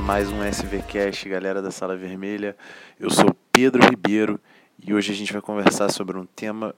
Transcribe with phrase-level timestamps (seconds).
[0.00, 2.56] Mais um SVCast, galera da Sala Vermelha.
[2.98, 4.40] Eu sou Pedro Ribeiro
[4.82, 6.74] e hoje a gente vai conversar sobre um tema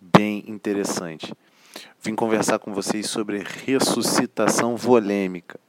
[0.00, 1.32] bem interessante.
[2.02, 5.60] Vim conversar com vocês sobre ressuscitação volêmica,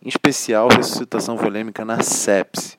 [0.00, 2.78] em especial ressuscitação volêmica na sepse,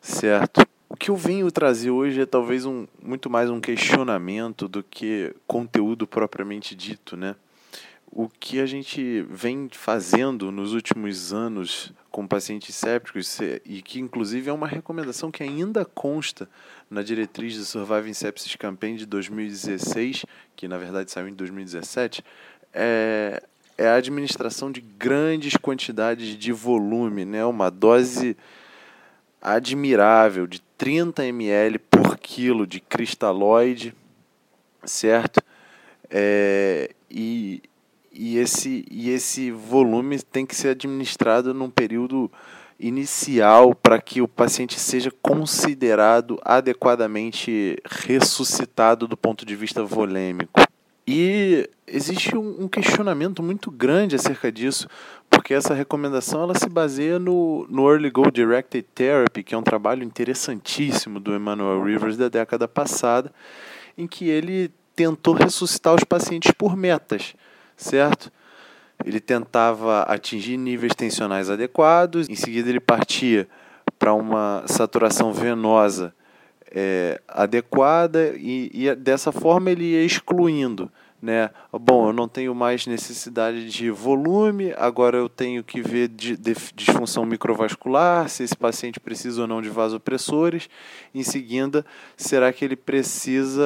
[0.00, 0.66] certo?
[0.88, 5.34] O que eu venho trazer hoje é talvez um, muito mais um questionamento do que
[5.46, 7.34] conteúdo propriamente dito, né?
[8.10, 14.50] o que a gente vem fazendo nos últimos anos com pacientes sépticos e que inclusive
[14.50, 16.48] é uma recomendação que ainda consta
[16.90, 20.24] na diretriz do Surviving Sepsis Campaign de 2016,
[20.56, 22.24] que na verdade saiu em 2017,
[22.72, 23.42] é,
[23.76, 27.44] é a administração de grandes quantidades de volume, né?
[27.44, 28.36] uma dose
[29.40, 33.94] admirável de 30 ml por quilo de cristalóide,
[34.84, 35.40] certo?
[36.10, 37.62] É, e,
[38.18, 42.30] e, esse, e esse volume tem que ser administrado num período
[42.78, 50.60] inicial para que o paciente seja considerado adequadamente ressuscitado do ponto de vista volêmico.
[51.06, 54.88] E existe um, um questionamento muito grande acerca disso,
[55.30, 59.62] porque essa recomendação ela se baseia no, no Early Goal Directed Therapy, que é um
[59.62, 63.32] trabalho interessantíssimo do Emmanuel Rivers da década passada,
[63.96, 67.34] em que ele tentou ressuscitar os pacientes por metas,
[67.78, 68.30] certo?
[69.04, 73.48] Ele tentava atingir níveis tensionais adequados, em seguida ele partia
[73.98, 76.12] para uma saturação venosa
[76.70, 81.50] é, adequada e, e dessa forma ele ia excluindo, né?
[81.72, 86.54] Bom, eu não tenho mais necessidade de volume, agora eu tenho que ver de, de,
[86.74, 90.68] disfunção microvascular, se esse paciente precisa ou não de vasopressores.
[91.14, 91.84] Em seguida,
[92.16, 93.62] será que ele precisa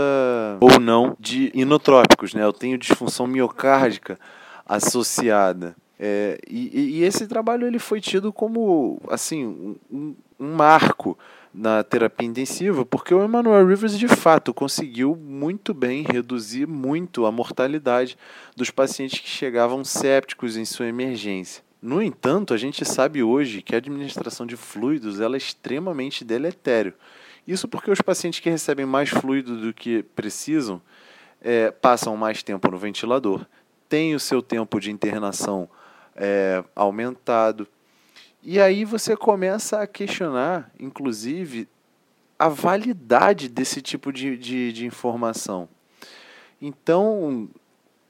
[0.60, 2.42] ou não de inotrópicos, né?
[2.42, 4.18] Eu tenho disfunção miocárdica
[4.66, 5.76] associada.
[6.04, 11.16] É, e, e, esse trabalho ele foi tido como assim um, um, marco
[11.54, 17.32] na terapia intensiva, porque o Emmanuel Rivers de fato conseguiu muito bem reduzir muito a
[17.32, 18.16] mortalidade
[18.56, 21.62] dos pacientes que chegavam sépticos em sua emergência.
[21.80, 26.94] No entanto, a gente sabe hoje que a administração de fluidos ela é extremamente deletério.
[27.46, 30.80] Isso porque os pacientes que recebem mais fluido do que precisam
[31.40, 33.44] é, passam mais tempo no ventilador,
[33.88, 35.68] têm o seu tempo de internação
[36.14, 37.66] é, aumentado.
[38.42, 41.68] E aí você começa a questionar, inclusive,
[42.36, 45.68] a validade desse tipo de, de, de informação.
[46.60, 47.48] Então,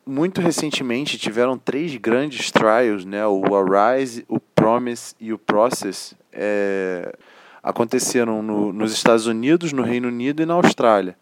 [0.06, 3.26] muito recentemente tiveram três grandes trials, né?
[3.26, 7.14] o Arise, o Promise e o Process, é,
[7.62, 11.14] aconteceram no, nos Estados Unidos, no Reino Unido e na Austrália.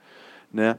[0.53, 0.79] Né?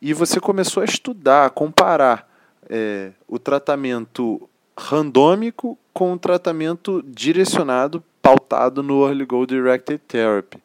[0.00, 2.28] E você começou a estudar, a comparar
[2.70, 10.58] é, o tratamento randômico com um tratamento direcionado, pautado no Early Goal Directed Therapy.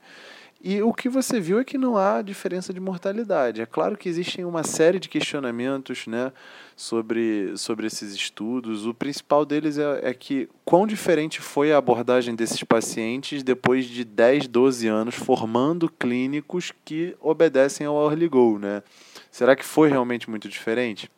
[0.70, 3.62] E o que você viu é que não há diferença de mortalidade.
[3.62, 6.34] É claro que existem uma série de questionamentos né,
[6.76, 8.86] sobre, sobre esses estudos.
[8.86, 14.04] O principal deles é, é que quão diferente foi a abordagem desses pacientes depois de
[14.04, 18.58] 10, 12 anos formando clínicos que obedecem ao Early Goal.
[18.58, 18.82] Né?
[19.32, 21.10] Será que foi realmente muito diferente?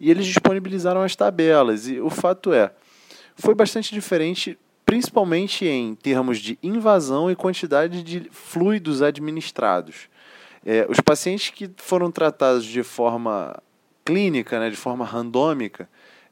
[0.00, 1.86] E eles disponibilizaram as tabelas.
[1.86, 2.72] E o fato é,
[3.36, 10.08] foi bastante diferente, principalmente em termos de invasão e quantidade de fluidos administrados.
[10.64, 13.62] É, os pacientes que foram tratados de forma
[14.04, 15.88] clínica, né, de forma randômica,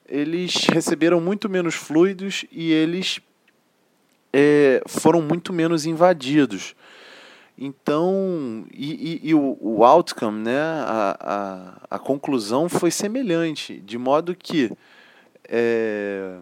[0.08, 3.20] eles receberam muito menos fluidos e eles
[4.32, 6.74] é, foram muito menos invadidos.
[7.60, 11.16] Então, e, e, e o, o, outcome, né, a,
[11.90, 14.70] a, a, conclusão foi semelhante, de modo que
[15.48, 16.36] é,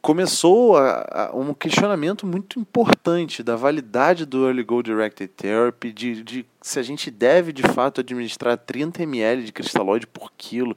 [0.00, 6.22] começou a, a, um questionamento muito importante da validade do Early Goal Directed Therapy, de,
[6.22, 10.74] de se a gente deve de fato administrar 30 ml de cristalóide por quilo.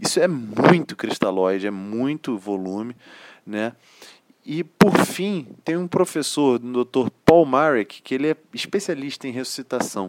[0.00, 2.96] Isso é muito cristalóide, é muito volume,
[3.46, 3.74] né?
[4.48, 7.10] E por fim, tem um professor, o Dr.
[7.24, 10.08] Paul Marek, que ele é especialista em ressuscitação,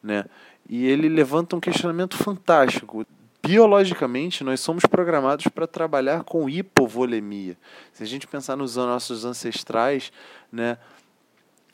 [0.00, 0.24] né?
[0.68, 3.04] E ele levanta um questionamento fantástico.
[3.44, 7.58] Biologicamente, nós somos programados para trabalhar com hipovolemia.
[7.92, 10.12] Se a gente pensar nos nossos ancestrais,
[10.52, 10.78] né,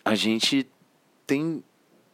[0.03, 0.67] a gente
[1.27, 1.63] tem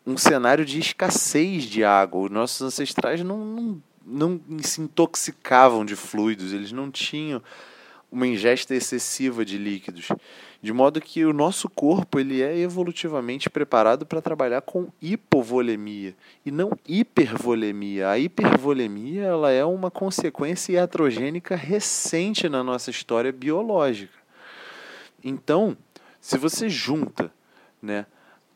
[0.05, 2.23] um cenário de escassez de água.
[2.23, 7.41] Os nossos ancestrais não, não, não se intoxicavam de fluidos, eles não tinham
[8.15, 10.09] uma ingesta excessiva de líquidos,
[10.63, 16.15] de modo que o nosso corpo ele é evolutivamente preparado para trabalhar com hipovolemia
[16.47, 18.09] e não hipervolemia.
[18.09, 24.17] A hipervolemia ela é uma consequência iatrogênica recente na nossa história biológica.
[25.23, 25.77] Então,
[26.21, 27.33] se você junta,
[27.83, 28.07] né,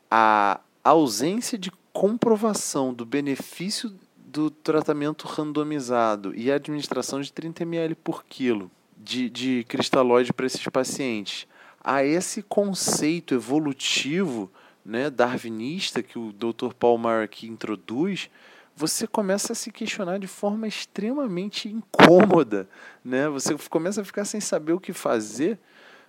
[0.09, 7.95] a ausência de comprovação do benefício do tratamento randomizado e a administração de 30 ml
[7.95, 11.47] por quilo de, de cristalóide para esses pacientes,
[11.81, 14.51] a esse conceito evolutivo
[14.83, 16.73] né, darwinista que o Dr.
[16.77, 18.29] Paul Mark introduz,
[18.75, 22.67] você começa a se questionar de forma extremamente incômoda.
[23.03, 23.27] Né?
[23.29, 25.59] Você começa a ficar sem saber o que fazer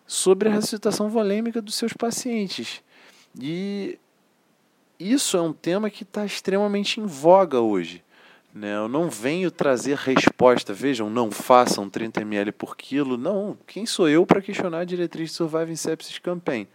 [0.06, 2.82] sobre a ressuscitação volêmica dos seus pacientes.
[3.40, 3.98] E
[4.98, 8.04] isso é um tema que está extremamente em voga hoje.
[8.52, 8.76] Né?
[8.76, 10.72] Eu não venho trazer resposta.
[10.72, 13.16] Vejam, não façam 30 ml por quilo.
[13.16, 16.68] Não, quem sou eu para questionar a diretriz de Surviving Sepsis Campaign?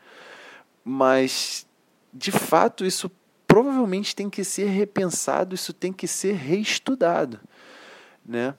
[0.84, 1.68] Mas,
[2.14, 3.12] de fato, isso
[3.48, 7.40] provavelmente tem que ser repensado, isso tem que ser reestudado.
[8.26, 8.54] Né?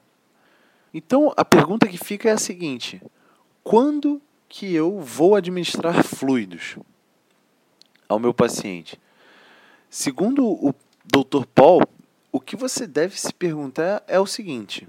[0.93, 3.03] Então, a pergunta que fica é a seguinte:
[3.62, 6.77] quando que eu vou administrar fluidos
[8.09, 8.99] ao meu paciente?
[9.91, 10.75] Segundo o
[11.05, 11.45] Dr.
[11.55, 11.83] Paul,
[12.37, 14.87] o que você deve se perguntar é o seguinte: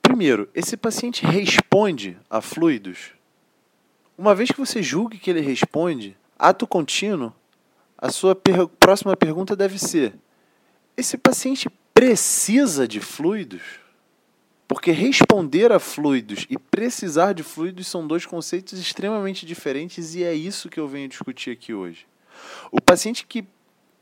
[0.00, 3.10] primeiro, esse paciente responde a fluidos?
[4.16, 7.34] Uma vez que você julgue que ele responde, ato contínuo,
[7.96, 10.14] a sua per próxima pergunta deve ser:
[10.96, 13.62] esse paciente precisa de fluidos?
[14.68, 20.34] Porque responder a fluidos e precisar de fluidos são dois conceitos extremamente diferentes e é
[20.34, 22.06] isso que eu venho discutir aqui hoje.
[22.70, 23.44] O paciente que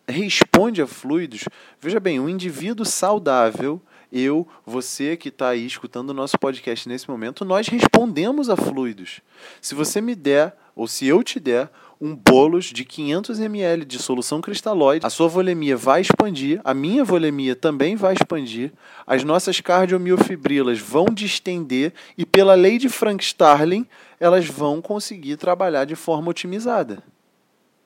[0.09, 1.45] responde a fluidos.
[1.81, 3.81] Veja bem, um indivíduo saudável,
[4.13, 9.21] eu, você que está aí escutando o nosso podcast nesse momento, nós respondemos a fluidos.
[9.61, 11.71] Se você me der, ou se eu te der,
[12.01, 17.03] um bolos de 500 ml de solução cristalóide, a sua volemia vai expandir, a minha
[17.03, 18.73] volemia também vai expandir,
[19.07, 23.87] as nossas cardiomiofibrilas vão distender e pela lei de Frank-Starling,
[24.21, 27.03] elas vão conseguir trabalhar de forma otimizada.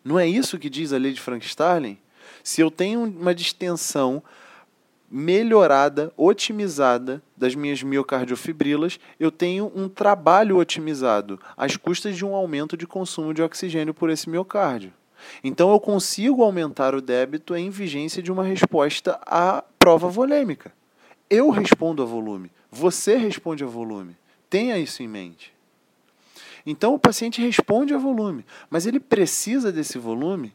[0.05, 1.99] Não é isso que diz a lei de Frank-Starling?
[2.42, 4.22] Se eu tenho uma distensão
[5.10, 12.76] melhorada, otimizada das minhas miocardiofibrilas, eu tenho um trabalho otimizado, às custas de um aumento
[12.76, 14.92] de consumo de oxigênio por esse miocárdio.
[15.42, 20.72] Então eu consigo aumentar o débito em vigência de uma resposta à prova volêmica.
[21.28, 24.16] Eu respondo a volume, você responde a volume.
[24.48, 25.52] Tenha isso em mente.
[26.64, 30.52] Então o paciente responde a volume, mas ele precisa desse volume.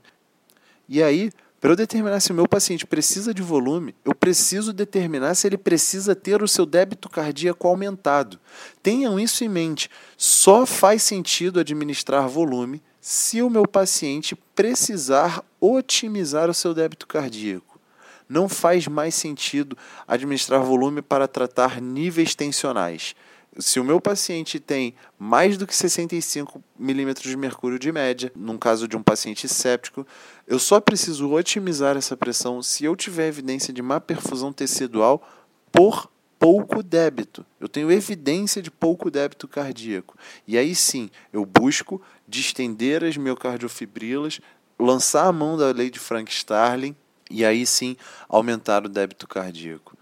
[0.88, 5.34] E aí para eu determinar se o meu paciente precisa de volume, eu preciso determinar
[5.36, 8.40] se ele precisa ter o seu débito cardíaco aumentado.
[8.84, 9.90] Tenham isso em mente.
[10.18, 17.80] Só faz sentido administrar volume se o meu paciente precisar otimizar o seu débito cardíaco.
[18.28, 23.16] Não faz mais sentido administrar volume para tratar níveis tensionais
[23.58, 28.58] se o meu paciente tem mais do que 65 milímetros de mercúrio de média, num
[28.58, 30.06] caso de um paciente séptico,
[30.46, 35.26] eu só preciso otimizar essa pressão se eu tiver evidência de má perfusão tecidual
[35.72, 37.46] por pouco débito.
[37.60, 40.18] Eu tenho evidência de pouco débito cardíaco.
[40.48, 44.42] E aí sim, eu busco distender as miocardiofibrilas,
[44.78, 46.96] lançar a mão da lei de Frank-Starling
[47.32, 47.96] e aí sim
[48.28, 49.98] aumentar o débito cardíaco.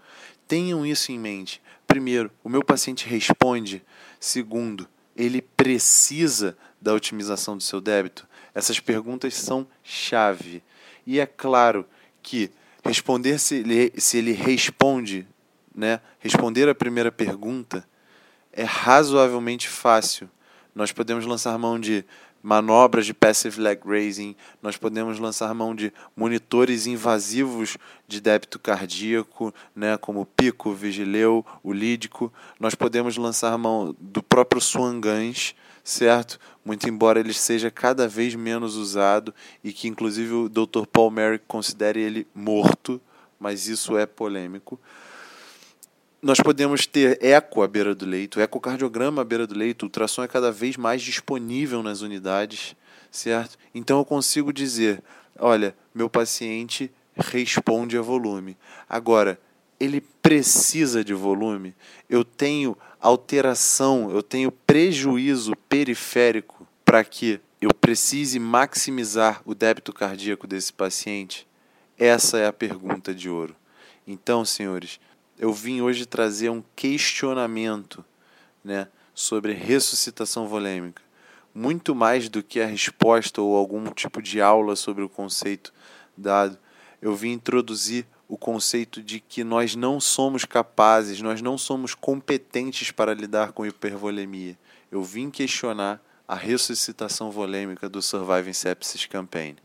[0.46, 1.62] Tenham isso em mente
[1.94, 3.80] primeiro, o meu paciente responde.
[4.18, 8.26] Segundo, ele precisa da otimização do seu débito?
[8.52, 10.60] Essas perguntas são chave.
[11.06, 11.86] E é claro
[12.20, 12.50] que
[12.84, 15.24] responder se ele, se ele responde,
[15.72, 16.00] né?
[16.18, 17.86] responder a primeira pergunta
[18.52, 20.28] é razoavelmente fácil.
[20.74, 22.04] Nós podemos lançar mão de
[22.44, 29.52] manobras de passive leg raising, nós podemos lançar mão de monitores invasivos de débito cardíaco,
[29.74, 35.54] né, como o Pico, o Vigileu, o Lídico, nós podemos lançar mão do próprio Swangans,
[35.82, 36.38] certo?
[36.62, 40.84] Muito embora ele seja cada vez menos usado e que inclusive o Dr.
[40.92, 43.00] Paul Merrick considere ele morto,
[43.40, 44.78] mas isso é polêmico
[46.24, 50.26] nós podemos ter eco à beira do leito, ecocardiograma à beira do leito, ultrassom é
[50.26, 52.74] cada vez mais disponível nas unidades,
[53.10, 53.58] certo?
[53.74, 55.02] Então eu consigo dizer,
[55.38, 58.56] olha, meu paciente responde a volume.
[58.88, 59.38] Agora,
[59.78, 61.74] ele precisa de volume?
[62.08, 70.46] Eu tenho alteração, eu tenho prejuízo periférico para que eu precise maximizar o débito cardíaco
[70.46, 71.46] desse paciente?
[71.98, 73.54] Essa é a pergunta de ouro.
[74.06, 74.98] Então, senhores,
[75.38, 78.04] eu vim hoje trazer um questionamento
[78.64, 81.02] né, sobre ressuscitação volêmica.
[81.54, 85.72] Muito mais do que a resposta ou algum tipo de aula sobre o conceito
[86.16, 86.58] dado,
[87.00, 92.90] eu vim introduzir o conceito de que nós não somos capazes, nós não somos competentes
[92.90, 94.58] para lidar com hipervolemia.
[94.90, 99.56] Eu vim questionar a ressuscitação volêmica do Surviving Sepsis Campaign.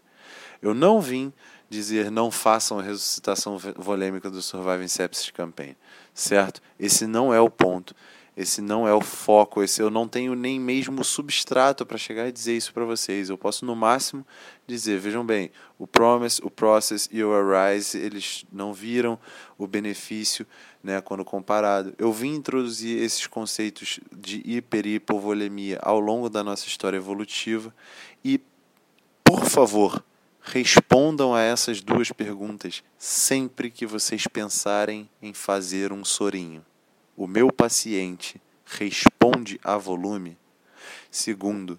[0.61, 1.31] Eu não vim
[1.69, 5.75] dizer não façam a ressuscitação volêmica do Surviving Sepsis Campaign,
[6.13, 6.61] certo?
[6.79, 7.95] Esse não é o ponto.
[8.39, 12.31] Esse não é o foco, esse eu não tenho nem mesmo substrato para chegar e
[12.31, 13.27] dizer isso para vocês.
[13.27, 14.25] Eu posso no máximo
[14.65, 19.19] dizer, vejam bem, o promise, o process e o arise, eles não viram
[19.57, 20.47] o benefício,
[20.81, 21.93] né, quando comparado.
[21.97, 27.75] Eu vim introduzir esses conceitos de hiper e hipovolemia ao longo da nossa história evolutiva
[28.23, 28.39] e
[29.21, 30.01] por favor,
[30.41, 36.65] respondam a essas duas perguntas sempre que vocês pensarem em fazer um sorinho
[37.19, 40.37] o meu paciente responde a volume?
[41.11, 41.77] Segundo,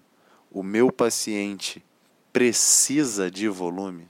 [0.51, 1.83] o meu paciente
[2.31, 4.07] precisa de volume?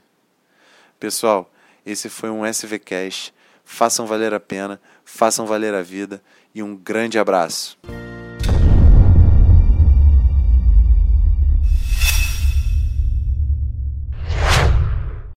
[0.99, 1.49] Pessoal,
[1.85, 3.33] esse foi um SVCast.
[3.63, 6.21] Façam valer a pena, façam valer a vida
[6.53, 7.79] e um grande abraço.